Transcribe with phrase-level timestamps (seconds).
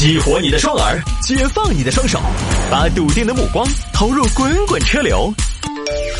[0.00, 2.18] 激活你的双耳，解放你的双手，
[2.70, 5.30] 把笃定的目光投入滚滚车流。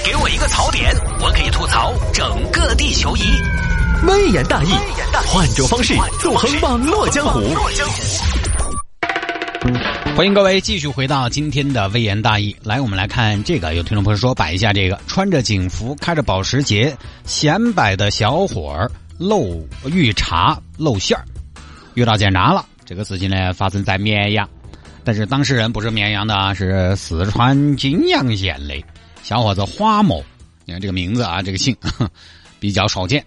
[0.05, 3.23] 给我一个槽点，我可以吐槽整个地球仪。
[4.07, 4.69] 微言大义，
[5.27, 7.41] 换种方式纵横网络江湖。
[10.15, 12.55] 欢迎各位继续回到今天的微言大义。
[12.63, 16.95] 来，我们来看这个，有听众朋友说摆一下这个，穿着警服，开着保时捷，
[17.25, 21.25] 显摆的小伙儿漏遇查露馅儿，
[21.95, 22.67] 遇到检查了。
[22.91, 24.51] 这个事情呢，发生在绵阳，
[25.05, 28.75] 但是当事人不是绵阳的啊，是四川金阳县的
[29.23, 30.21] 小伙子花某。
[30.65, 31.77] 你看这个名字啊，这个姓
[32.59, 33.25] 比较少见。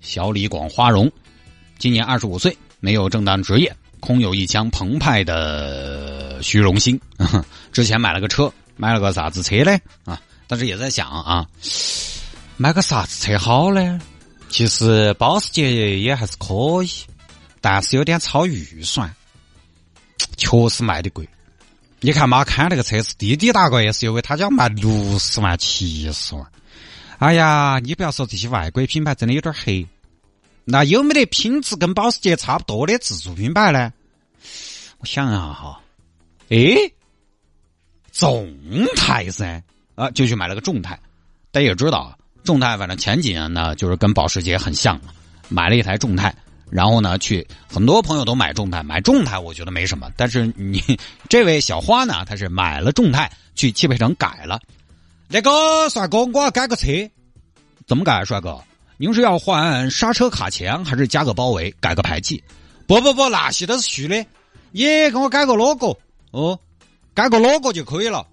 [0.00, 1.12] 小李广花荣，
[1.78, 6.98] 今年二十五岁，没有正当职业，空有一腔澎湃的虚荣心。
[7.72, 9.78] 之前买了个车，买了个啥子车呢？
[10.06, 11.46] 啊，但是也在想啊，
[12.56, 14.00] 买个啥子车好呢？
[14.48, 16.88] 其实保时捷也还是可以，
[17.64, 19.10] 但是有点超预算，
[20.36, 21.26] 确实卖的贵。
[22.00, 26.46] 你看嘛，看那个车是滴滴打个 SUV，他家卖六十万、七十万。
[27.20, 29.86] 哎呀，你不要说这些外国品牌，真的有点黑。
[30.66, 33.90] 那有没得品质跟保时捷差不多的自主品牌呢？
[34.98, 35.80] 我想啊哈，
[36.50, 36.92] 诶，
[38.12, 38.54] 众
[38.94, 39.62] 泰噻，
[39.94, 41.00] 啊，就去买了个众泰。
[41.50, 45.00] 大家也知道，众泰反正前几年呢，就是跟保时捷很像，
[45.48, 46.34] 买了一台众泰，
[46.74, 50.82] 然后呢，去很多朋友都买众泰，买众泰我觉得没什么，但是你
[51.30, 54.60] 这位小花呢，他是买了众泰，去汽配城改了。
[55.28, 57.08] 那个帅哥，我要改个车，
[57.86, 58.24] 怎么改？
[58.24, 58.60] 帅哥？
[58.96, 62.42] 您是要换刹车卡钳，还是加个包围、改个排气？
[62.88, 64.26] 不不不，那些都是虚的。
[64.72, 65.96] 你给我改个 logo
[66.32, 66.58] 哦，
[67.14, 68.26] 改个 logo 就可以了。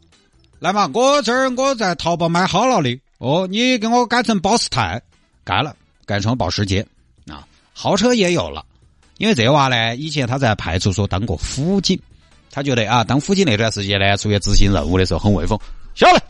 [0.57, 4.99] 来嘛，我这儿我在淘宝买好了的哦，你给我改成保时泰，
[5.43, 5.75] 改了，
[6.07, 6.83] 改成保时捷。
[7.73, 8.65] 豪车也有了，
[9.17, 11.99] 因为这娃呢，以前他在派出所当过辅警，
[12.51, 15.59] 他觉得啊，当辅警那段时间呢，出去执行任务的时候很威风。
[15.95, 16.21] 下来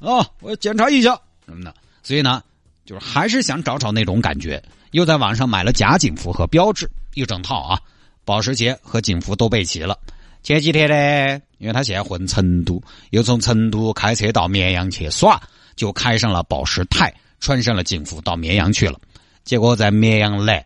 [0.00, 2.42] 啊，我检查一下什么的，所以呢。
[2.84, 7.80] 就是还是想找找那种感觉，又在网上买了假警服和标志一整套啊，
[8.24, 9.98] 保时捷和警服都备齐了。
[10.44, 12.80] 前几天呢，因为他现在混成都，
[13.10, 15.42] 又从成都开车到绵阳去耍，
[15.74, 18.96] 就开上了保时泰，穿上了警服到绵阳去了。
[19.44, 20.64] 结果在绵阳来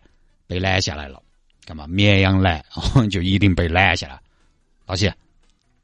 [0.51, 1.23] 被拦下来了，
[1.63, 1.87] 干嘛？
[1.87, 2.61] 绵阳来
[3.09, 4.19] 就一定被拦下来。
[4.85, 5.15] 老谢，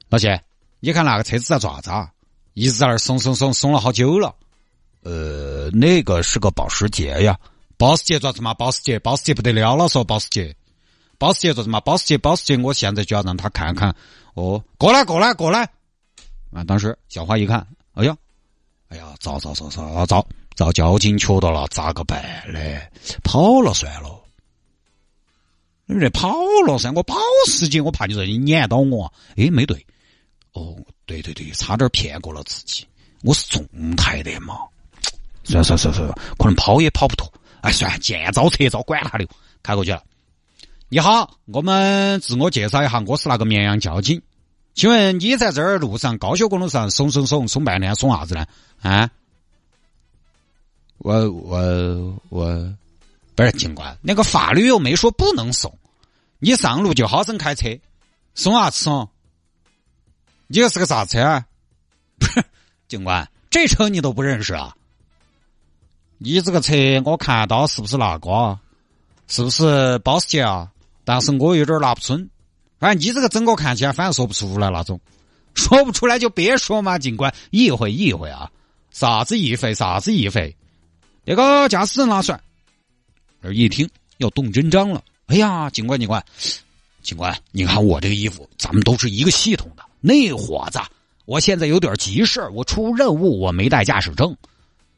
[0.10, 0.38] 老谢，
[0.82, 2.12] 你看那个车子在做啥子啊？
[2.54, 4.36] 一直在那儿松松松松了好久了。
[5.04, 7.40] 呃，那个是个保时捷呀，
[7.78, 8.54] 保时捷做什么？
[8.56, 10.54] 保时捷，保时捷不得了了，说保时捷，
[11.18, 11.80] 保时捷做什么？
[11.80, 13.96] 保时捷，保时捷，我现在就要让他看看。
[14.34, 15.64] 哦，过来，过来，过来！
[16.52, 18.14] 啊，当时小花一看，哎呀，
[18.90, 20.28] 哎呀，糟糟糟糟糟，
[20.58, 22.86] 遭交警求到了，咋个办嘞？
[23.24, 24.17] 跑了算了，
[25.90, 26.36] 你这跑
[26.68, 27.16] 了噻，我保
[27.48, 29.12] 时捷，我怕你说你撵到我。
[29.38, 29.86] 哎，没对，
[30.52, 30.76] 哦，
[31.06, 32.86] 对对对，差点骗过了自己，
[33.24, 34.56] 我是众泰的嘛。
[35.46, 36.06] 算算算算，
[36.38, 37.32] 可能跑也跑不脱。
[37.62, 39.26] 哎，算见招拆招，管他的，
[39.64, 40.04] 开过去了。
[40.90, 44.22] 你好，我们自我介绍一下，我是那个绵阳交警。
[44.74, 48.46] 请问你在这儿路上高速公路上松松松松半天，松啥子呢？
[48.82, 49.10] 啊？
[50.98, 52.74] 我我我，
[53.38, 55.78] 不是警官，那个法律又没说不能送。
[56.40, 57.70] 你上路就好生开车，
[58.34, 59.08] 送啥子松？
[60.48, 61.46] 你这是个啥车啊？
[62.18, 62.44] 不是，
[62.88, 64.76] 警官，这车你都不认识啊？
[66.18, 66.74] 你这个车
[67.06, 68.58] 我看到是不是那个？
[69.28, 70.72] 是不是保时捷啊？
[71.06, 72.28] 但是我有点拿不准。
[72.80, 75.00] 反正你这个整个看起来，反正说不出来那种。
[75.54, 78.50] 说不出来就别说嘛，警官，意会意会啊！
[78.90, 79.76] 啥子意会？
[79.76, 80.58] 啥子意会？
[81.24, 82.42] 那个驾驶证拿出来。
[83.42, 85.04] 而一听要动真章了。
[85.28, 86.24] 哎呀，警官，警官，
[87.02, 89.84] 警官，你看我这个衣服，咱们都是一个系统的。
[90.00, 90.80] 那伙子，
[91.26, 94.36] 我现在有点急事我出任务，我没带驾驶证。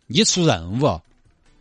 [0.07, 1.01] 你出任务？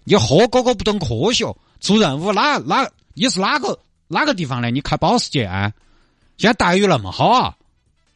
[0.04, 2.90] 你喝哥哥不懂科学，出任务哪哪？
[3.14, 4.70] 你是哪个哪个地方的？
[4.70, 5.72] 你开保时捷啊？
[6.36, 7.56] 现在待遇那么好啊！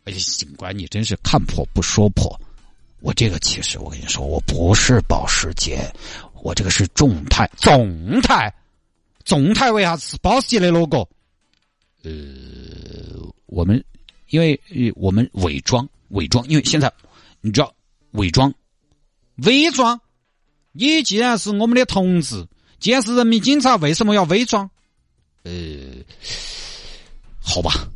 [0.05, 2.39] 哎呀，警官，你真是看破不说破。
[3.01, 5.93] 我这个其实我跟你说，我不是保时捷，
[6.43, 7.49] 我这个是众泰。
[7.57, 8.53] 众泰，
[9.25, 11.09] 众泰为啥是保时捷的 logo？
[12.03, 12.11] 呃，
[13.47, 13.83] 我们
[14.31, 14.61] 因为
[14.97, 16.93] 我们伪装伪装，因为现在
[17.41, 17.73] 你知道
[18.11, 18.53] 伪装
[19.37, 19.99] 伪装。
[20.73, 22.45] 你既然是我们的同志，
[22.81, 24.69] 既然是人民警察，为什么要伪装？
[25.45, 25.53] 呃，
[27.41, 27.89] 好吧，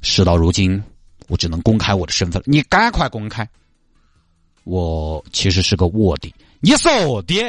[0.00, 0.82] 事到如今，
[1.28, 2.44] 我只能公开我的身份了。
[2.46, 3.46] 你赶快公开！
[4.64, 6.34] 我其实是个卧底。
[6.60, 7.42] 你是卧底？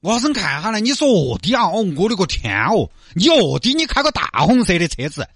[0.00, 1.64] 我生看下来，你说卧底啊？
[1.64, 2.90] 哦，我的个天哦！
[3.14, 5.28] 你卧底，你开个大红色的车子，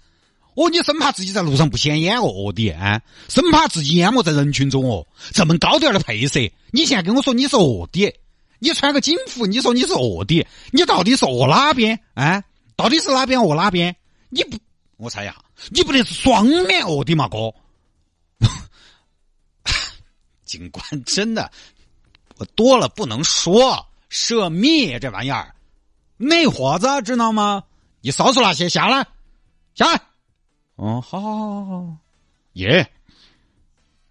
[0.55, 5.05] 哦，你生怕自己在路上不显眼哦，卧底啊，生怕自己淹没在人群中哦。
[5.33, 6.39] 这么高调的配色，
[6.71, 8.11] 你现在跟我说你是卧底，
[8.57, 12.43] 你穿个警服，你说你是卧底，你到底是卧哪边啊？
[12.75, 13.95] 到底是哪边卧哪边？
[14.29, 14.57] 你不，
[14.97, 15.35] 我猜一下，
[15.69, 17.53] 你不得是双面卧底嘛，哥？
[20.43, 21.51] 警官真的，
[22.37, 25.55] 我多了不能说，涉密这玩意儿，
[26.17, 27.63] 那伙子知道吗？
[28.01, 29.07] 你扫除那些下来，
[29.73, 30.01] 下来。
[30.75, 31.97] 哦，好，好，好，好好，
[32.53, 32.89] 耶！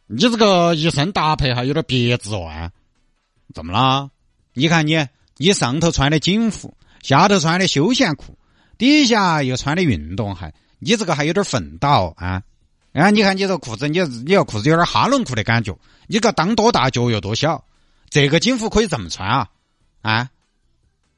[0.07, 2.71] 你这个一身搭配还有点别致哦。
[3.55, 4.11] 怎么啦？
[4.53, 5.07] 你看你，
[5.37, 8.37] 你上头穿的警服，下头穿的休闲裤，
[8.79, 12.43] 底下又穿的运动鞋，你这个还有点奋倒啊。
[12.93, 13.11] 啊！
[13.11, 15.77] 你看你这裤子，你你要裤子有点哈伦裤的感觉，
[16.07, 17.65] 你个裆多大，脚又多小，
[18.09, 19.51] 这个警服可以这么穿啊？
[20.05, 20.29] 啊！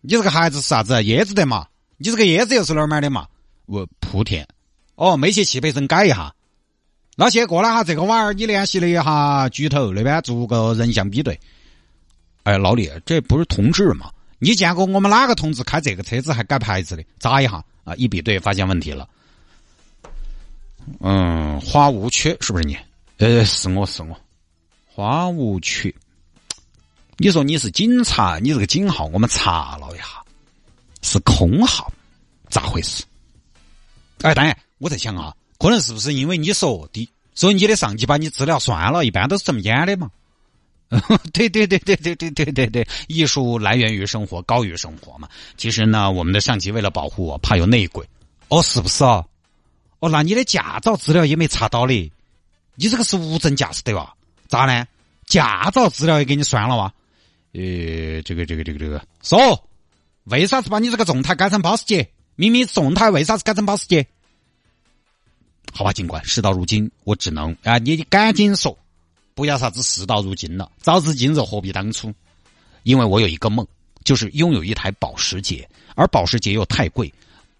[0.00, 0.94] 你这个鞋子是啥子？
[1.02, 1.66] 椰子的嘛？
[1.96, 3.26] 你这个椰子又是哪儿买的嘛？
[3.66, 4.46] 我莆田。
[4.94, 6.32] 哦，没去汽配城改一下。
[7.16, 11.38] 那先过来哈，这个娃儿你联系了一下局头那边做个人像比对。
[12.44, 14.08] 哎，老李，这不是同志吗？
[14.38, 17.04] 你见过我们哪个同志开这个车子还改牌子的？
[17.18, 17.92] 查一下啊！
[17.96, 19.08] 一比对，发现问题了。
[21.00, 22.78] 嗯，花无缺是不是你？
[23.18, 24.16] 呃，是我是我，
[24.86, 25.92] 花无缺。
[27.18, 30.04] 你说你是警察，你这个警号我们查了一下，
[31.02, 31.90] 是空号，
[32.50, 33.04] 咋回事？
[34.22, 39.04] 哎，当然我在想啊，可能是不是因为你说的，所以你的上级把你资料删了？
[39.04, 40.10] 一般都是这么演的嘛。
[41.32, 45.28] 对对对对对对对对对，艺术来源于生活，高于生活嘛。
[45.56, 48.06] 其实呢，我们的上级为了保护我，怕有内鬼。
[48.48, 49.24] 哦，是不是啊？
[50.00, 52.12] 哦，那你的驾照资料也没查到嘞？
[52.74, 54.14] 你这个是无证驾驶对吧？
[54.48, 54.86] 咋呢？
[55.26, 56.92] 驾照资料也给你删了哇？
[57.56, 59.66] 呃，这个这个这个这个，说
[60.24, 62.06] 为啥子把你这个众泰改成保时捷？
[62.34, 64.06] 明明众泰为啥子改成保时捷？
[65.72, 68.78] 好吧，警官，事到如今，我只能啊，你赶紧说，
[69.34, 72.12] 不要啥子事到如今了，早知今日何必当初？
[72.82, 73.66] 因为我有一个梦，
[74.04, 77.10] 就是拥有一台保时捷，而保时捷又太贵，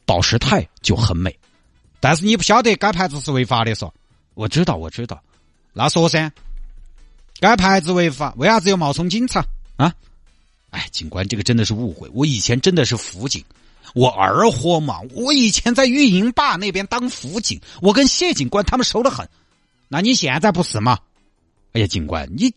[0.05, 1.35] 保时泰就很美。
[2.01, 3.91] 但是你不晓得改牌子是违法的，嗦？
[4.35, 5.23] 我知道，我知道。
[5.73, 6.31] 那说噻，
[7.41, 9.43] 改牌子违法，为啥子要冒充警察
[9.77, 9.95] 啊？
[10.71, 12.11] 哎，警官，这个真的是误会。
[12.13, 13.45] 我以前真的是辅警，
[13.95, 15.01] 我二货嘛。
[15.13, 19.27] 我以前在玉营坝那边当辅警，我跟谢警官他们熟得很。
[19.89, 20.99] 那你现在不是吗？
[21.73, 22.53] 哎呀，警官，你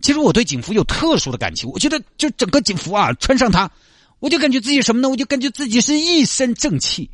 [0.00, 1.68] 其实我对警服有特殊的感情。
[1.70, 3.70] 我觉得就整个警服啊，穿上它，
[4.18, 5.08] 我就感觉自己什么呢？
[5.08, 7.10] 我就感觉自己是一身正气。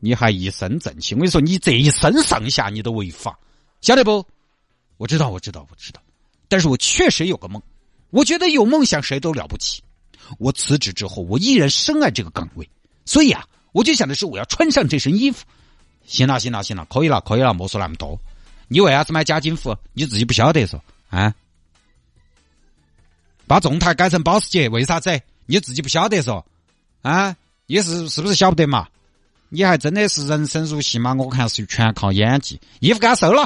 [0.00, 3.38] 你还一身正气，我跟你说，你这一身上下你都违法，
[3.80, 4.26] 晓得不？
[4.96, 6.00] 我知道，我知道，我知道。
[6.48, 7.62] 但是我确实有个梦，
[8.10, 9.82] 我觉得有梦想谁都了不起。
[10.38, 12.68] 我辞职之后，我依然深爱这个岗位，
[13.04, 15.44] 所以啊，我就想的是我要穿上这身衣服。
[16.06, 18.18] 行了，行了，行了，可以了，可以了，莫说那么多。
[18.68, 19.76] 你为啥子买假警服？
[19.92, 20.80] 你自己不晓得嗦？
[21.08, 21.34] 啊？
[23.46, 25.20] 把众泰改成保时捷，为啥子？
[25.46, 26.44] 你自己不晓得嗦？
[27.02, 27.36] 啊？
[27.66, 28.88] 你是是不是晓不得嘛？
[29.48, 31.12] 你还真的是人生如戏吗？
[31.14, 32.60] 我看是全靠演技。
[32.78, 33.44] 衣服给他收了，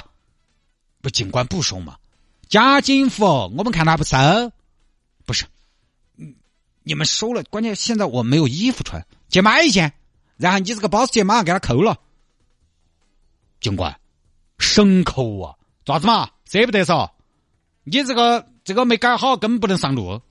[1.00, 1.96] 不警官不收嘛？
[2.54, 4.16] 假警服，我们看他不收，
[5.26, 5.44] 不是，
[6.84, 9.92] 你们收了，关键现在我没有衣服穿，去买一件，
[10.36, 11.98] 然后你这个保时捷马上给他扣了。
[13.60, 13.98] 警官，
[14.58, 15.56] 省扣啊？
[15.84, 16.30] 爪子嘛？
[16.48, 17.10] 舍不得嗦？
[17.82, 20.22] 你这个这个没改好，根本不能上路。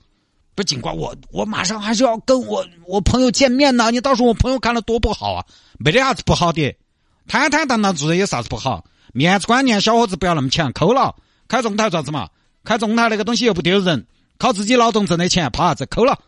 [0.54, 3.90] 不，警官，我我马上还是要跟我我朋友见面呢。
[3.90, 5.44] 你到时候我朋友看了多不好啊！
[5.78, 6.74] 没得啥子不好的，
[7.28, 8.82] 坦坦荡荡做人有啥子不好？
[9.12, 11.14] 面子观念，小伙子不要那么强，扣了。
[11.48, 12.28] 开众泰做啥子嘛？
[12.64, 14.06] 开众泰那个东西又不丢人，
[14.38, 15.86] 靠自己劳动挣的钱，怕啥子？
[15.86, 16.18] 扣了。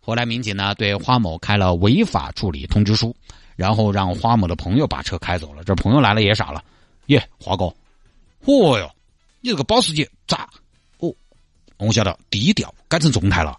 [0.00, 3.14] 后来民警呢对花某开了违法处理通知书，
[3.56, 5.62] 然后让花某的朋友把车开走了。
[5.64, 6.62] 这朋友来了也傻了，
[7.06, 7.72] 耶，花哥，
[8.44, 8.90] 嚯哟，
[9.40, 10.48] 你这个保时捷咋？
[10.98, 11.14] 哦
[11.78, 13.58] 我晓得低调改成众泰了，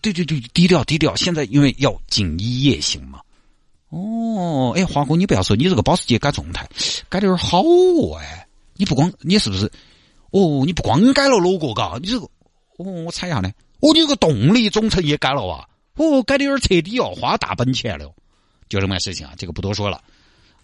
[0.00, 1.14] 对对对，低调低调。
[1.16, 3.20] 现在因为要锦衣夜行嘛。
[3.90, 6.68] 哦，哎，华哥，你不要说，你这个保时捷改众泰，
[7.08, 9.70] 改的有点好哦，哎，你不光你是不是？
[10.34, 12.26] 哦，你不光改了 logo 嘎，你这个，
[12.78, 13.48] 哦，我猜一下呢。
[13.78, 15.64] 哦，你这个动力总成也改了哇。
[15.94, 18.12] 哦，改的有点彻底哦，花大本钱了。
[18.68, 20.02] 就这么个事情啊，这个不多说了。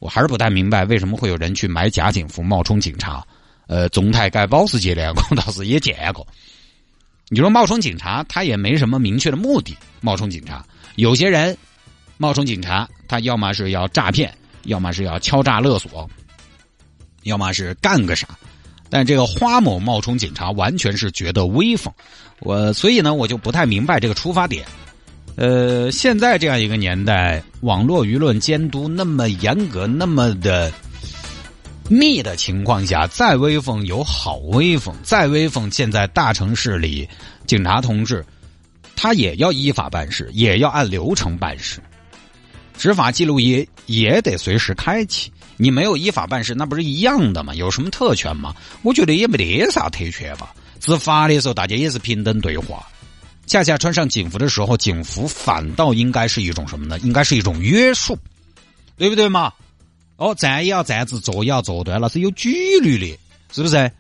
[0.01, 3.25] 我还是不太明白为什么会有人去买假警服冒充警察。
[3.69, 6.27] 呃，众泰改保时捷的，我倒是也见过。
[7.29, 9.79] 你说冒充警察，他也没什么明确的目的。
[10.01, 11.57] 冒充警察，有些人
[12.17, 16.11] 冒充警察，他要么是要诈骗，要么是要敲诈勒索，
[17.23, 18.37] 要么是干个啥。
[18.91, 21.91] 但这个花某冒充警察，完全是觉得威风。
[22.41, 24.67] 我所以呢，我就不太明白这个出发点。
[25.37, 30.71] 呃，现在这样一个年代，网络舆论监督那么严格、那么的
[31.89, 37.09] 密的情况下，再威风有好威风，再威风，现在大城市里
[37.47, 38.25] 警察同志
[38.97, 41.81] 他也要依法办事，也要按流程办事，
[42.77, 45.33] 执法记录仪也得随时开启。
[45.61, 47.55] 你没有依法办事，那不是一样的吗？
[47.55, 48.55] 有什么特权吗？
[48.83, 50.55] 我觉得也没得啥特权吧。
[50.81, 52.87] 执法的时候，大家也是平等对话。
[53.47, 56.99] 恰恰穿上警服的时候，警服反倒应该是一种什么呢？
[57.01, 58.19] 应该是一种约束，
[58.97, 59.53] 对不对嘛？
[60.17, 62.51] 哦，站也要站直，坐也要坐端，那是有纪
[62.81, 63.19] 律的，
[63.53, 63.91] 是不是？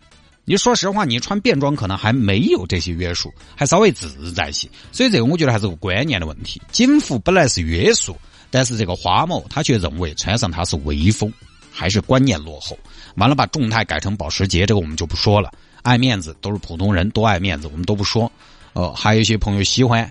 [0.47, 4.67] 你说实话，你穿便装可能还没有这些约束，还稍微自在些。
[4.93, 6.61] 所以这个我觉得还是个观念的问题。
[6.73, 8.17] 警服本来是约束，
[8.50, 11.33] 但是这个花某他却认为穿上它是威风。
[11.70, 12.78] 还是观念落后，
[13.16, 15.50] 完了把众泰改成保时捷，这个我们就不说了。
[15.82, 18.30] 爱面子都是普通人，多爱面子，我们都不说。
[18.72, 20.10] 哦，还有一些朋友喜欢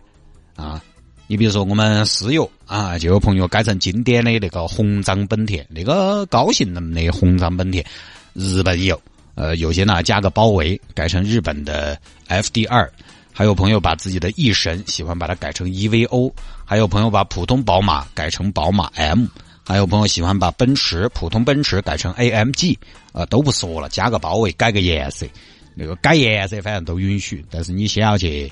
[0.56, 0.82] 啊，
[1.28, 7.86] 你比如说我们私有啊，就有朋友改成经典的那个红章本田，那个高性能的红章本田，
[8.34, 9.00] 日本有，
[9.36, 12.92] 呃，有些呢加个包围，改成日本的 FD 二。
[13.32, 16.34] 还有朋友把自己的翼神喜欢把它改成 EVO，
[16.66, 19.28] 还有朋友把普通宝马改成宝马 M。
[19.70, 22.76] 还有朋友喜欢把奔驰普通奔驰改成 AMG，
[23.14, 25.28] 呃，都不说了，加个包围，改个颜色，
[25.76, 28.52] 那个改颜色反正都允许，但是你先要去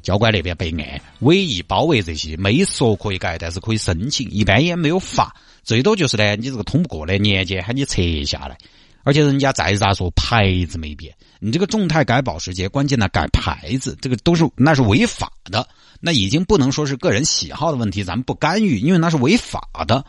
[0.00, 5.34] 交管那边备案，尾翼、包围这些没说可以改，但是可以申请，一般也没有罚，
[5.64, 8.56] 最多就是呢，你这个通不过的年检喊你拆下来，
[9.02, 15.66] 而且人家再咋说牌子没变，你这个众泰改保时捷，关键呢改牌子，这个都是那是违法的，
[15.98, 20.04] 那已经不能说是个人喜好的问题，咱们不干预，因为那是违法的。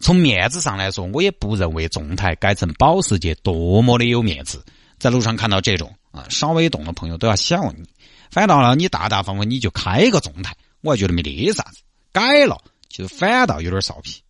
[0.00, 4.64] 从面子上来说，我也不认为众泰改成保时捷多么的有面子。
[4.98, 7.84] 在路上看到这种啊，稍微懂的朋友都要笑你。
[8.30, 11.80] 反倒了，你大大方方你就开个众泰，我还觉得没得啥子。
[12.12, 14.20] 改了，其实反倒有点臊皮。